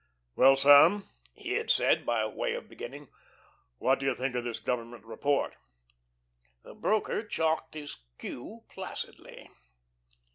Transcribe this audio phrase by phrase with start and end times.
[0.35, 3.09] "Well, Sam," he had said, by way of a beginning,
[3.77, 5.57] "what do you think of this Government report?"
[6.63, 9.51] The broker chalked his cue placidly.